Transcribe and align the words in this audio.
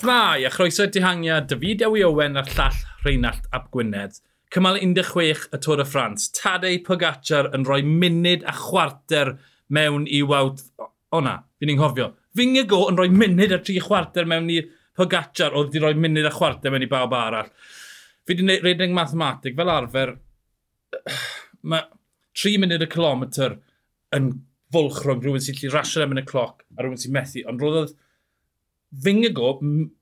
Ddau, 0.00 0.46
a 0.46 0.50
chroeso 0.50 0.86
dihangiad 0.88 1.50
David 1.50 1.82
Ewi 1.84 2.00
Owen 2.06 2.38
a'r 2.40 2.46
llall 2.54 2.76
Rheinald 3.04 3.42
Ap 3.52 3.66
Gwynedd. 3.74 4.14
Cymal 4.54 4.78
16 4.80 5.50
y 5.52 5.60
Tôr 5.60 5.82
y 5.82 5.84
Ffrans, 5.84 6.30
Tadei 6.32 6.78
Pogacar 6.86 7.50
yn 7.52 7.66
rhoi 7.68 7.82
munud 7.84 8.46
a 8.48 8.54
chwarter 8.56 9.34
mewn 9.68 10.08
i 10.08 10.22
wawd... 10.24 10.64
O 11.12 11.20
na, 11.20 11.36
fi'n 11.60 11.74
inghofio. 11.74 12.08
Fingago 12.32 12.86
yn 12.88 12.96
rhoi 12.96 13.10
munud 13.12 13.52
a 13.52 13.60
tri 13.60 13.76
chwarter 13.84 14.24
mewn 14.24 14.48
i 14.48 14.62
Pogacar, 14.96 15.52
oedd 15.52 15.68
wedi 15.68 15.84
rhoi 15.84 15.92
munud 16.00 16.32
a 16.32 16.32
chwarter 16.32 16.72
mewn 16.72 16.88
i 16.88 16.92
bawb 16.96 17.20
arall. 17.20 17.52
Fi 18.24 18.32
wedi 18.32 18.46
gwneud 18.46 18.68
redeg 18.70 18.96
mathematig, 18.96 19.58
fel 19.60 19.76
arfer, 19.76 20.16
mae 21.68 21.90
3 22.40 22.56
munud 22.64 22.88
y 22.88 22.94
kilometr 22.96 23.60
yn 24.16 24.32
fwlch 24.72 25.04
rhwng 25.04 25.26
rhywun 25.26 25.44
sy'n 25.44 25.60
lli 25.60 25.76
rasio 25.76 26.06
am 26.06 26.16
yn 26.16 26.24
y 26.24 26.30
cloc 26.32 26.64
a 26.72 26.80
rhywun 26.80 27.04
sy'n 27.04 27.20
methu, 27.20 27.44
ond 27.52 27.60
roedd 27.60 27.98
Fingago 28.90 29.60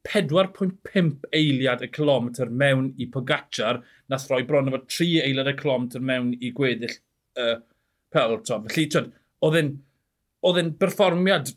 4.5 0.08 1.28
eiliad 1.36 1.82
y 1.84 1.90
kilometr 1.92 2.48
mewn 2.48 2.94
i 2.96 3.08
Pogacar, 3.12 3.82
nath 4.08 4.28
roi 4.30 4.44
bron 4.48 4.70
efo 4.70 4.80
3 4.86 5.26
eiliad 5.26 5.50
y 5.52 5.56
kilometr 5.58 6.00
mewn 6.00 6.32
i 6.40 6.52
gweddill 6.56 6.94
y 6.94 7.44
uh, 7.44 7.58
pelton. 8.14 8.64
Felly, 8.70 8.86
twyd, 8.88 9.10
oedd 9.44 10.60
e'n 10.62 10.72
berfformiad 10.80 11.52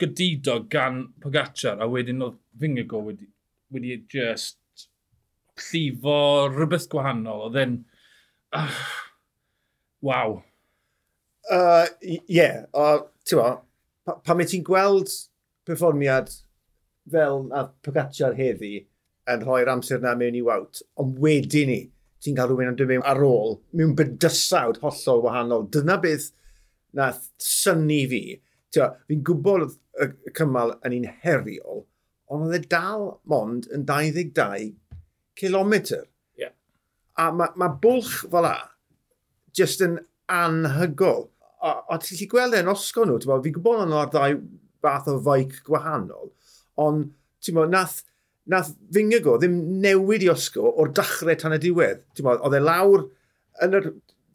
gydidog 0.00 0.70
gan 0.72 1.02
Pogacar, 1.20 1.82
a 1.84 1.88
wedyn 1.90 2.24
oedd 2.24 2.40
Fingago 2.60 3.02
wedi, 3.10 3.28
wedi 3.74 3.98
just 4.08 4.88
llifo 5.60 6.48
rhywbeth 6.48 6.88
gwahanol. 6.92 7.48
Oedd 7.50 7.60
e'n... 7.60 7.76
Ah, 8.54 8.70
uh, 8.70 9.02
Waw. 10.04 10.34
Ie, 11.48 11.56
uh, 11.56 12.24
yeah. 12.28 12.64
uh, 12.76 13.04
ti'n 13.24 13.40
mo, 13.40 13.52
pan 14.04 14.18
pa 14.24 14.36
mae 14.36 14.48
ti'n 14.48 14.64
gweld 14.64 15.12
perfformiad 15.64 16.32
fel 17.10 17.48
a 17.52 17.66
Pogacar 17.84 18.36
heddi 18.38 18.76
yn 19.30 19.44
rhoi'r 19.44 19.70
amser 19.72 20.02
na 20.02 20.14
mewn 20.18 20.36
i 20.36 20.42
wawt, 20.44 20.82
ond 21.00 21.18
wedyn 21.22 21.70
ni, 21.70 21.80
ti'n 22.24 22.36
cael 22.36 22.50
rhywun 22.50 22.72
yn 22.72 22.78
dod 22.78 22.90
mewn 22.90 23.04
ar 23.08 23.20
ôl, 23.24 23.58
mewn 23.76 23.94
bydysawd 23.98 24.80
hollol 24.82 25.22
wahanol. 25.24 25.66
Dyna 25.72 25.96
beth 26.00 26.30
nath 26.96 27.28
syni 27.40 28.04
fi. 28.10 28.22
Fi'n 28.74 29.22
gwybod 29.26 29.68
y 30.02 30.08
cymal 30.34 30.74
yn 30.86 30.96
un 30.98 31.10
heriol, 31.22 31.84
ond 32.32 32.48
oedd 32.48 32.56
e 32.58 32.70
dal 32.72 33.06
mond 33.30 33.68
yn 33.74 33.84
22 33.86 34.72
kilometr. 35.38 36.08
Yeah. 36.40 36.54
A 37.20 37.30
mae 37.34 37.54
ma 37.60 37.70
bwlch 37.80 38.24
fel 38.32 38.46
la, 38.46 38.56
just 39.54 39.84
yn 39.84 40.00
anhygol. 40.32 41.28
A, 41.64 41.78
a 41.88 41.98
ti'n 42.00 42.18
gallu 42.18 42.30
gweld 42.32 42.58
e'n 42.58 42.72
osgo 42.72 43.06
nhw, 43.06 43.20
fi'n 43.22 43.56
gwybod 43.56 43.84
ond 43.86 43.98
ar 44.00 44.10
ddau 44.12 44.40
fath 44.84 45.08
o 45.08 45.16
feic 45.24 45.60
gwahanol, 45.68 46.32
ond 46.80 47.10
ti'n 47.44 47.58
bod, 47.58 47.72
nath, 47.72 48.00
nath 48.50 48.72
Fingago 48.94 49.36
ddim 49.40 49.56
newid 49.84 50.24
i 50.24 50.32
osgo 50.32 50.66
o'r 50.72 50.92
dachrau 50.96 51.38
tan 51.40 51.56
y 51.56 51.60
diwedd. 51.62 52.02
Ti'n 52.16 52.28
bod, 52.28 52.42
oedd 52.44 52.58
e 52.58 52.62
lawr 52.64 53.06
yn 53.64 53.78
yr 53.78 53.90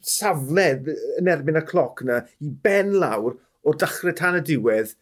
safle 0.06 0.66
yn 1.20 1.30
erbyn 1.30 1.60
y 1.60 1.64
cloc 1.68 2.04
yna, 2.04 2.22
i 2.40 2.50
ben 2.64 2.94
lawr 3.00 3.36
o'r 3.66 3.78
dachrau 3.80 4.16
tan 4.16 4.38
y 4.38 4.44
diwedd, 4.46 4.94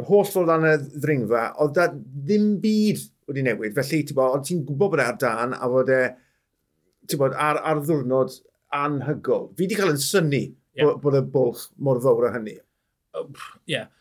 yr 0.00 0.08
holl 0.10 0.26
ffordd 0.28 0.50
dan 0.50 0.68
y 0.68 0.74
ddringfa, 0.96 1.44
oedd 1.62 1.76
da 1.78 1.88
ddim 1.94 2.56
byd 2.62 3.04
wedi 3.30 3.44
newid. 3.46 3.74
Felly, 3.76 4.02
ti'n 4.06 4.18
bod, 4.18 4.44
ti'n 4.46 4.64
gwybod 4.66 4.96
bod 4.96 5.02
e 5.02 5.06
ar 5.06 5.18
dan 5.22 5.54
a 5.56 5.70
bod 5.70 5.92
e, 5.92 6.02
ti'n 7.08 7.22
bod, 7.22 7.36
ar, 7.46 7.60
ar 7.62 7.82
ddwrnod 7.82 8.38
anhygol. 8.76 9.50
Fi 9.56 9.64
wedi 9.64 9.78
cael 9.78 9.94
yn 9.94 10.02
syni 10.02 10.42
yeah. 10.44 10.86
bod, 10.86 11.00
bod 11.04 11.18
y 11.20 11.22
bwlch 11.34 11.68
mor 11.82 12.02
fawr 12.04 12.28
a 12.28 12.34
hynny. 12.36 12.58
Ie. 12.58 13.78
Yeah. 13.78 13.92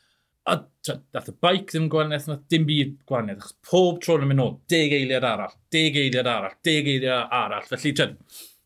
A 0.45 0.59
dath 0.85 1.29
y 1.31 1.33
baic 1.41 1.71
ddim 1.71 1.87
gwahaniaeth, 1.89 2.27
nath 2.29 2.43
dim 2.53 2.65
byd 2.67 2.91
gwahaniaeth. 3.09 3.39
Achos 3.41 3.55
pob 3.65 4.01
tro 4.03 4.19
yn 4.19 4.27
mynd 4.29 4.43
o, 4.43 4.49
deg 4.69 4.93
eiliad 4.93 5.25
arall, 5.25 5.55
deg 5.73 5.95
eiliad 5.97 6.27
arall, 6.29 6.57
deg 6.65 6.89
eiliad 6.91 7.31
arall. 7.33 7.65
Felly, 7.71 7.93
tyd, 7.97 8.17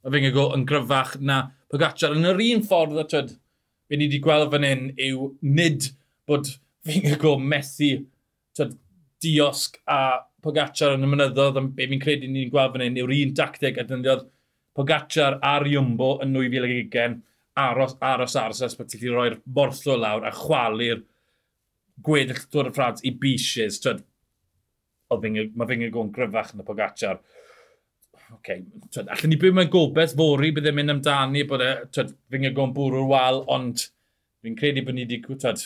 a 0.04 0.12
fi'n 0.12 0.26
gwybod 0.26 0.58
yn 0.58 0.66
gryfach 0.68 1.14
na 1.24 1.42
Pogacar. 1.72 2.16
Yn 2.18 2.28
yr 2.28 2.42
un 2.50 2.66
ffordd, 2.68 2.98
a 3.00 3.06
tyd, 3.08 3.32
fe 3.88 4.00
ni 4.00 4.10
wedi 4.10 4.20
gweld 4.26 4.52
fan 4.52 4.68
hyn 4.68 4.90
yw 5.06 5.30
nid 5.46 5.88
bod 6.28 6.50
fi'n 6.88 7.06
gwybod 7.14 7.46
methu 7.54 7.94
tyd, 8.58 8.76
diosg 9.24 9.80
a 9.88 10.02
Pogacar 10.44 10.98
yn 10.98 11.08
y 11.08 11.12
mynyddodd, 11.14 11.62
ond 11.62 11.72
be 11.78 11.88
fi'n 11.88 12.04
credu 12.04 12.28
ni'n 12.28 12.52
gweld 12.52 12.76
fan 12.76 12.84
hyn 12.90 13.00
yw'r 13.00 13.16
un 13.16 13.32
dacteg 13.40 13.80
a 13.80 13.88
dyndiodd 13.88 14.28
Pogacar 14.76 15.40
a'r 15.44 15.68
Iwmbo 15.68 16.18
yn 16.24 16.36
2020 16.36 17.22
aros, 17.60 17.96
aros, 18.00 18.36
aros, 18.36 18.62
aros, 18.64 18.76
bod 18.80 18.92
ti'n 18.92 19.14
rhoi'r 19.14 19.40
borthlo 19.44 19.96
lawr 20.00 20.28
a 20.28 20.32
chwalu'r 20.36 21.02
gweddill 22.06 22.46
dod 22.54 22.70
y 22.70 22.74
ffrans 22.76 23.04
i 23.06 23.14
bisys. 23.22 23.80
Twyd, 23.84 24.04
mae 25.10 25.70
fy 25.70 25.80
nghyr 25.80 25.94
gryfach 26.16 26.54
yn 26.56 26.64
y 26.64 26.68
Pogacar. 26.68 27.22
Okay. 28.38 28.64
Twyd, 28.94 29.10
allan 29.10 29.34
ni 29.34 29.40
byw 29.42 29.56
mewn 29.58 29.72
gobeith 29.74 30.16
fori 30.18 30.52
bydd 30.54 30.70
e'n 30.70 30.78
mynd 30.78 30.94
amdani 30.94 31.46
bod 31.50 31.66
e, 31.66 31.72
twyd, 31.96 32.14
fy 32.30 32.42
nghyr 32.44 32.56
go'n 32.58 32.76
bwrw'r 32.76 33.10
wal, 33.10 33.44
ond 33.50 33.88
fi'n 34.46 34.58
credu 34.60 34.86
bod 34.86 34.98
ni 34.98 35.08
wedi, 35.08 35.22
twyd, 35.26 35.66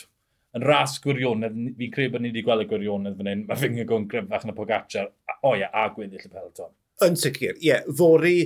yn 0.56 0.64
ras 0.64 0.96
gwirionedd, 1.04 1.58
fi'n 1.78 1.94
credu 1.94 2.14
bod 2.14 2.24
ni 2.24 2.32
wedi 2.32 2.44
gweld 2.46 2.64
y 2.64 2.68
gwirionedd 2.70 3.18
fan 3.18 3.30
hyn, 3.30 3.46
mae 3.48 3.60
fy 3.60 3.72
nghyr 3.72 3.88
go'n 3.90 4.08
gryfach 4.10 4.46
yn 4.46 4.54
y 4.54 4.56
Pogacar. 4.56 5.10
O 5.44 5.54
ia, 5.58 5.68
a 5.68 5.88
gweddill 5.92 6.24
y 6.24 6.32
pelton. 6.32 6.72
Yn 7.04 7.18
sicr, 7.20 7.56
ie. 7.58 7.68
Yeah, 7.68 7.88
fori 7.98 8.38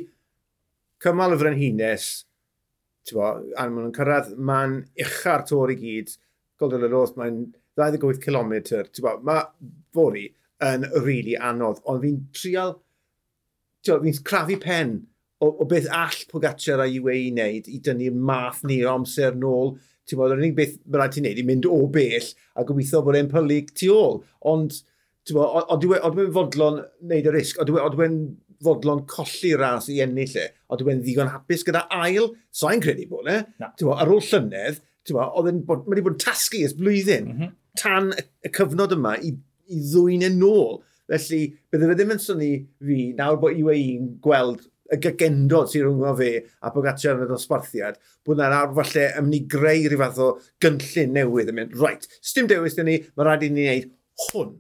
cymal 1.05 1.37
y 1.37 1.39
frenhines, 1.39 2.09
ti'n 3.07 3.21
a 3.23 3.69
maen 3.69 3.77
nhw'n 3.85 3.95
cyrraedd 3.97 4.33
man 4.51 4.81
ucha'r 5.05 5.45
tor 5.49 5.71
i 5.73 5.79
gyd, 5.79 6.17
Golden 6.59 6.87
y 6.87 6.91
Nos, 6.93 7.15
mae'n 7.19 7.45
28 7.79 8.21
km. 8.25 8.55
Mae 9.27 9.45
fori 9.95 10.27
yn 10.65 10.89
rili 10.91 11.05
really 11.05 11.37
anodd, 11.39 11.83
ond 11.87 12.03
fi'n 12.03 12.19
trial, 12.35 12.75
fi'n 13.87 14.25
crafu 14.27 14.59
pen 14.63 14.97
o, 15.41 15.51
o 15.63 15.67
beth 15.69 15.87
all 15.95 16.25
Pogacar 16.33 16.83
a 16.83 16.89
UAE 16.89 17.29
i 17.29 17.31
wneud 17.31 17.71
i 17.71 17.79
dynnu'r 17.85 18.19
math 18.31 18.65
ni 18.67 18.81
o 18.85 18.91
amser 18.97 19.39
nôl. 19.39 19.77
Ti'n 20.09 20.19
bod, 20.19 20.35
yr 20.35 20.43
unig 20.43 20.57
beth 20.57 20.77
mae'n 20.81 21.03
rhaid 21.03 21.15
ti'n 21.15 21.29
neud 21.29 21.41
i 21.43 21.47
mynd 21.47 21.69
o 21.71 21.81
bell 21.95 22.29
a 22.59 22.67
gobeithio 22.67 23.05
bod 23.07 23.19
e'n 23.21 23.31
pylig 23.31 23.73
tu 23.79 23.93
ôl. 23.95 24.21
Ond, 24.51 24.81
ti'n 25.29 25.39
bod, 25.39 25.71
ond 25.71 25.87
e, 25.87 26.03
dwi'n 26.17 26.35
fodlon 26.35 26.83
wneud 27.05 27.31
y 27.31 27.35
risg, 27.35 27.63
ond 27.63 27.71
e, 27.71 27.89
dwi'n 27.95 28.21
fodlon 28.65 29.05
colli 29.11 29.55
ras 29.55 29.87
i 29.93 30.01
ennill 30.03 30.35
e, 30.41 30.49
ond 30.67 30.83
dwi'n 30.83 31.05
ddigon 31.05 31.31
hapus 31.31 31.63
gyda 31.67 31.85
ail, 31.95 32.33
so 32.51 32.73
i'n 32.73 32.83
credu 32.83 33.07
bod 33.13 33.31
e. 33.31 33.43
Ar 33.63 34.11
ôl 34.11 34.25
llynedd, 34.25 34.83
oedd 35.17 35.49
wedi 35.49 36.05
bod 36.05 36.15
yn 36.15 36.23
tasgu 36.23 36.63
ys 36.65 36.77
blwyddyn, 36.79 37.29
mm 37.29 37.39
-hmm. 37.39 37.55
tan 37.81 38.13
y 38.17 38.53
cyfnod 38.55 38.95
yma 38.97 39.17
i, 39.19 39.35
i 39.69 39.83
ddwy'n 39.93 40.27
e 40.27 40.33
yn 40.33 40.43
ôl. 40.47 40.81
Felly, 41.09 41.45
bydde 41.73 41.89
fe 41.89 41.95
ddim 41.97 42.13
yn 42.13 42.21
syni 42.21 42.51
fi, 42.85 42.99
nawr 43.17 43.39
bod 43.41 43.57
UAE'n 43.57 44.11
gweld 44.25 44.67
y 44.93 44.99
gygendod 45.05 45.69
sy'n 45.69 45.85
rhwng 45.85 46.07
o 46.09 46.15
fe 46.17 46.31
a 46.65 46.73
Pogacar 46.73 47.19
yn 47.19 47.27
y 47.27 47.29
dosbarthiad, 47.29 47.99
bod 48.25 48.39
yna'n 48.39 48.57
ar 48.57 48.75
falle 48.77 49.05
yn 49.19 49.27
mynd 49.27 49.37
i 49.37 49.43
greu 49.53 49.85
rhyw 49.85 50.01
fath 50.01 50.21
o 50.25 50.29
gynllun 50.65 51.15
newydd 51.17 51.53
yn 51.53 51.59
mynd, 51.59 51.77
right, 51.81 52.09
stym 52.25 52.49
dewis 52.49 52.77
dyn 52.79 52.89
ni, 52.89 52.97
mae 53.17 53.29
rhaid 53.29 53.45
i 53.45 53.51
ni 53.53 53.67
wneud 53.67 53.91
hwn. 54.27 54.55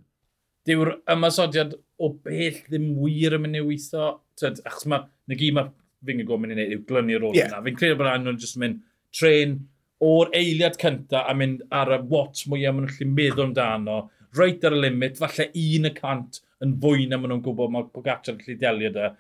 Dyw'r 0.69 0.92
ymasodiad 1.14 1.76
o 1.76 2.12
bell 2.25 2.60
ddim 2.69 2.91
wir 3.00 3.38
yn 3.38 3.44
mynd 3.44 3.60
i 3.60 3.64
weithio, 3.64 4.10
achos 4.44 4.88
mae, 4.91 5.08
na 5.28 5.38
gyd 5.38 5.56
mae 5.56 5.72
fi'n 6.04 6.22
gwybod 6.22 6.44
mynd 6.44 6.54
i 6.54 6.58
wneud 6.58 6.76
yw 6.76 6.84
glynu'r 6.91 7.26
ôl 7.31 7.38
yeah. 7.38 7.48
yna. 7.50 7.64
Fi'n 7.64 7.81
credu 7.81 7.98
bod 7.98 8.10
rhaid 8.10 8.25
nhw'n 8.26 8.41
just 8.42 8.60
mynd 8.60 8.82
tren, 9.16 9.56
o'r 10.04 10.31
eiliad 10.36 10.78
cynta 10.81 11.25
a 11.26 11.34
mynd 11.34 11.64
ar 11.75 11.91
y 11.97 11.98
wat 12.12 12.44
mwyaf 12.47 12.75
maen 12.75 12.86
nhw'n 12.86 12.92
gallu 12.98 13.14
meddwl 13.14 13.44
amdano, 13.48 13.98
reit 14.38 14.64
ar 14.64 14.76
y 14.76 14.82
limit, 14.84 15.19
falle 15.19 15.48
un 15.48 15.88
y 15.88 15.94
cant 15.97 16.41
yn 16.64 16.76
fwy 16.82 17.09
na 17.09 17.19
maen 17.19 17.34
nhw'n 17.34 17.44
gwybod 17.47 17.75
mae 17.75 17.88
Pogacar 17.94 18.34
yn 18.34 18.41
gallu 18.42 18.58
delio 18.62 18.92
da, 18.94 19.12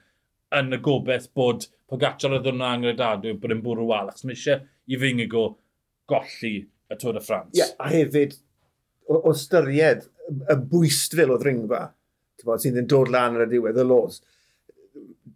yn 0.58 0.74
y 0.76 0.80
gobeith 0.84 1.28
bod 1.36 1.66
Pogacar 1.90 2.36
oedd 2.36 2.46
hwnna 2.50 2.72
angredadwy 2.76 3.34
bod 3.40 3.54
yn 3.56 3.62
bwrw 3.64 3.88
wal, 3.90 4.12
achos 4.12 4.26
mae 4.28 4.38
eisiau 4.38 4.62
i 4.88 5.00
fyng 5.00 5.22
i 5.24 5.28
go 5.30 5.48
golli 6.08 6.54
y 6.62 6.98
Tôr 7.00 7.18
y 7.18 7.22
Ffrans. 7.24 7.52
Ie, 7.56 7.62
yeah, 7.62 7.74
a 7.82 7.90
hefyd 7.92 8.36
o, 9.08 9.18
o 9.18 9.34
styried 9.36 10.06
y 10.28 10.58
bwystfil 10.70 11.34
o 11.34 11.38
ddringfa 11.40 11.88
sydd 12.38 12.78
yn 12.78 12.86
dod 12.88 13.10
lan 13.10 13.36
ar 13.36 13.48
y 13.48 13.50
diwedd 13.50 13.80
y 13.82 13.84
los, 13.88 14.20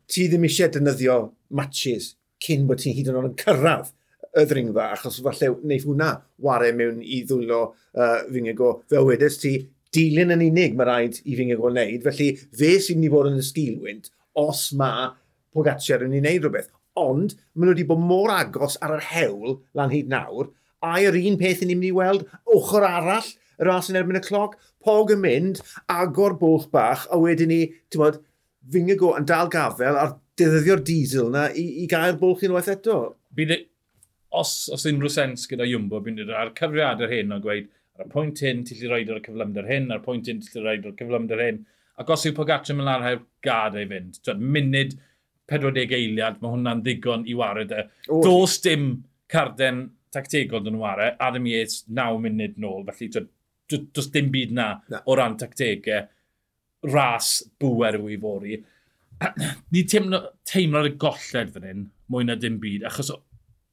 ti 0.07 0.29
ddim 0.31 0.47
eisiau 0.47 0.71
defnyddio 0.71 1.17
matches 1.59 2.13
cyn 2.43 2.69
bod 2.69 2.83
ti'n 2.83 2.95
hyd 2.97 3.11
yn 3.11 3.19
oed 3.19 3.31
yn 3.33 3.39
cyrraedd 3.41 3.91
y 4.33 4.45
ddringfa, 4.49 4.89
achos 4.97 5.21
falle 5.25 5.53
wneud 5.59 5.87
hwnna 5.87 6.11
ware 6.45 6.73
mewn 6.77 7.03
i 7.05 7.23
ddwylo 7.29 7.63
uh, 7.69 8.21
fingigo. 8.33 8.75
Fe 8.91 9.03
wedys 9.05 9.39
ti, 9.43 9.57
dilyn 9.93 10.33
yn 10.37 10.47
unig 10.49 10.77
mae 10.77 10.89
rhaid 10.89 11.21
i 11.25 11.37
fingigo 11.37 11.69
wneud, 11.69 12.05
felly 12.07 12.31
fe 12.59 12.77
sy'n 12.81 13.01
mynd 13.01 13.11
i 13.11 13.13
fod 13.13 13.29
yn 13.33 13.43
y 13.43 13.45
sgilwynt 13.49 14.13
os 14.41 14.71
mae 14.79 15.11
Pogacar 15.53 16.01
yn 16.07 16.15
ei 16.17 16.23
wneud 16.23 16.47
rhywbeth. 16.47 16.71
Ond 16.97 17.35
maen 17.37 17.69
nhw 17.69 17.75
wedi 17.75 17.85
bod 17.89 18.01
mor 18.01 18.33
agos 18.33 18.79
ar 18.85 18.95
yr 18.97 19.05
hewl 19.11 19.59
lan 19.77 19.93
hyd 19.93 20.09
nawr, 20.09 20.49
a 20.81 20.97
yr 21.05 21.19
un 21.21 21.37
peth 21.41 21.61
ni'n 21.61 21.77
mynd 21.77 21.91
i 21.91 21.95
weld 21.97 22.25
ochr 22.57 22.87
arall 22.89 23.29
y 23.61 23.67
ras 23.69 23.91
yn 23.93 23.99
erbyn 24.01 24.17
y 24.19 24.23
cloc, 24.25 24.57
pog 24.83 25.13
yn 25.15 25.21
mynd, 25.23 25.61
agor 25.93 26.39
bwch 26.41 26.71
bach, 26.73 27.05
a 27.13 27.21
wedyn 27.21 27.53
ni, 27.53 27.63
ti'n 27.93 28.03
bod, 28.03 28.23
Fingigo 28.73 29.09
yn 29.19 29.25
dal 29.27 29.49
gafel 29.51 29.97
ar 29.99 30.13
defnyddio'r 30.39 30.85
diesel 30.87 31.33
na 31.35 31.49
i, 31.51 31.65
i 31.83 31.87
gael 31.91 32.15
bwlch 32.21 32.45
unwaith 32.47 32.71
eto. 32.71 32.99
Bydd 33.35 33.51
os, 34.39 34.53
os 34.73 34.87
unrhyw 34.89 35.13
sens 35.13 35.47
gyda 35.51 35.67
Jumbo, 35.69 36.01
fi'n 36.05 36.19
dweud 36.19 36.35
ar 36.37 36.53
cyfriadau'r 36.59 37.13
hyn 37.13 37.37
o 37.37 37.39
gweud, 37.45 37.71
ar 37.99 38.07
y 38.07 38.11
pwynt 38.13 38.43
hyn, 38.45 38.65
ti'n 38.67 38.81
lli 38.81 38.91
roed 38.91 39.13
o'r 39.13 39.23
cyflymder 39.25 39.69
hyn, 39.69 39.91
ar 39.93 40.01
y 40.01 40.05
pwynt 40.07 40.31
hyn, 40.31 40.43
ti'n 40.43 40.57
lli 40.57 40.67
roed 40.67 40.91
o'r 40.91 40.99
cyflymder 40.99 41.43
hyn. 41.45 41.63
Ac 42.01 42.13
os 42.15 42.27
yw 42.29 42.37
Pogacar 42.37 42.75
yn 42.75 42.89
arhair 42.89 43.21
gad 43.45 43.77
ei 43.79 43.89
fynd, 43.91 44.21
twed, 44.25 44.41
munud 44.41 44.97
40 45.53 45.97
eiliad, 45.99 46.39
mae 46.41 46.55
hwnna'n 46.55 46.81
ddigon 46.85 47.27
i 47.29 47.37
wared 47.37 47.75
e. 47.77 47.85
Dos 48.09 48.57
dim 48.65 48.87
carden 49.33 49.85
tactegol 50.15 50.65
dyn 50.65 50.77
nhw 50.77 50.85
wared, 50.85 51.19
Adam 51.21 51.47
Yates 51.49 51.83
9 51.89 52.23
munud 52.25 52.59
nôl, 52.63 52.87
felly 52.89 53.11
twed, 53.13 53.31
does 53.97 54.11
dim 54.13 54.29
byd 54.33 54.53
na, 54.57 54.69
na. 54.93 55.01
o 55.09 55.17
ran 55.17 55.39
tactegau 55.41 56.09
ras 56.93 57.35
bwer 57.61 57.97
yw 58.01 58.09
i 58.13 58.19
fori. 58.21 58.57
Ni 59.73 59.85
teimlo, 59.89 60.23
teimlo'r 60.49 60.95
golled 61.01 61.53
fan 61.55 61.69
hyn, 61.69 61.85
mwy 62.13 62.27
na 62.29 62.37
dim 62.41 62.59
byd, 62.63 62.89
achos 62.89 63.13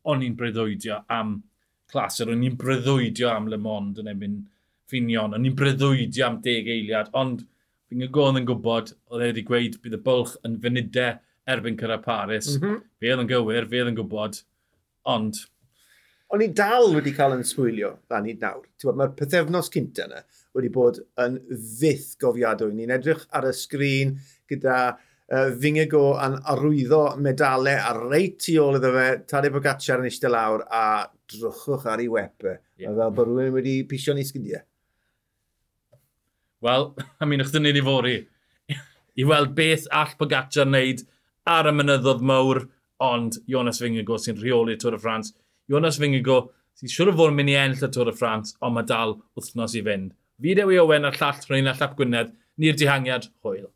o'n 0.08 0.24
i'n 0.26 0.38
breuddwydio 0.40 1.02
am 1.12 1.38
clasur, 1.92 2.32
o'n 2.32 2.46
i'n 2.46 2.58
breuddwydio 2.60 3.32
am 3.34 3.50
Le 3.52 3.60
Monde 3.62 4.04
yn 4.04 4.12
ebyn 4.12 4.40
ffinion, 4.90 5.36
o'n 5.36 5.48
i'n 5.48 5.58
breuddwydio 5.58 6.28
am 6.28 6.40
deg 6.46 6.70
eiliad, 6.70 7.12
ond 7.18 7.44
fi'n 7.90 8.06
gygoedd 8.06 8.42
yn 8.42 8.50
gwybod, 8.50 8.94
oedd 9.10 9.24
e 9.24 9.30
wedi 9.32 9.46
gweud 9.48 9.80
bydd 9.84 9.98
y 9.98 10.02
bwlch 10.06 10.36
yn 10.48 10.60
fynydau 10.64 11.18
erbyn 11.50 11.78
cyrra 11.80 11.98
Paris. 12.04 12.56
Mm 12.56 12.66
-hmm. 12.66 12.82
Fe 13.02 13.14
oedd 13.14 13.24
yn 13.24 13.32
gywir, 13.32 13.70
fe 13.70 13.82
oedd 13.84 13.94
yn 13.94 13.98
gwybod, 14.00 14.44
ond... 15.16 15.42
O'n 16.30 16.44
i 16.46 16.52
dal 16.54 16.92
wedi 16.94 17.16
cael 17.18 17.34
yn 17.40 17.48
swylio 17.48 17.96
fan 18.08 18.28
i 18.30 18.36
nawr. 18.38 18.68
Mae'r 18.86 19.16
pethefnos 19.18 19.72
cynta 19.74 20.06
yna 20.06 20.20
wedi 20.54 20.70
bod 20.74 21.00
yn 21.24 21.40
fydd 21.80 22.12
gofiadwy. 22.22 22.70
Ni'n 22.78 22.94
edrych 22.94 23.24
ar 23.34 23.48
y 23.50 23.54
sgrin 23.58 24.14
gyda 24.52 24.76
uh, 25.34 25.52
Fingigo 25.62 26.14
yn 26.22 26.38
arwyddo 26.54 27.04
medalau 27.22 27.78
a 27.78 27.94
reit 27.98 28.50
i 28.52 28.58
ôl 28.62 28.80
iddo 28.80 28.92
fe, 28.96 29.06
Tadeu 29.30 29.54
Pogacar 29.56 30.02
yn 30.02 30.10
eistedd 30.10 30.34
lawr 30.34 30.66
a 30.66 30.84
drwchwch 31.30 31.88
ar 31.90 32.04
ei 32.04 32.10
wepe. 32.12 32.58
Yeah. 32.80 32.96
Fel 32.98 33.16
bod 33.16 33.32
rhywun 33.32 33.56
wedi 33.58 33.78
pisio 33.90 34.16
ni 34.18 34.26
sgidiau. 34.28 34.64
Wel, 36.66 36.90
a 37.20 37.28
mi'n 37.28 37.46
o'ch 37.46 37.54
dyn 37.56 37.70
ni 37.70 37.84
fori. 37.86 38.18
I 39.20 39.26
weld 39.28 39.56
beth 39.56 39.88
all 39.96 40.16
Pogacar 40.20 40.68
wneud 40.68 41.06
ar 41.50 41.70
y 41.70 41.76
mynyddodd 41.76 42.24
mawr, 42.26 42.66
ond 43.00 43.40
Jonas 43.48 43.80
Fingego 43.80 44.18
sy'n 44.20 44.40
rheoli 44.40 44.76
Tôr 44.80 44.98
y 44.98 45.00
Ffrans. 45.00 45.34
Jonas 45.72 46.00
Fingego 46.02 46.42
sy'n 46.80 46.92
siŵr 46.92 47.14
o 47.14 47.16
fod 47.16 47.32
yn 47.32 47.40
mynd 47.40 47.54
i 47.54 47.58
enll 47.60 47.86
y 47.88 47.92
Tôr 47.96 48.12
y 48.12 48.16
Ffrans, 48.16 48.56
ond 48.60 48.76
mae 48.76 48.88
dal 48.88 49.18
wythnos 49.40 49.76
i 49.80 49.84
fynd. 49.86 50.14
Fi 50.40 50.56
dewi 50.56 50.80
Owen 50.80 51.08
a'r 51.08 51.18
llall 51.20 51.44
Rhain 51.48 51.68
a 51.68 51.76
Llap 51.76 51.98
Gwynedd, 52.00 52.32
ni'r 52.60 52.78
dihangiad, 52.80 53.28
hwyl. 53.44 53.68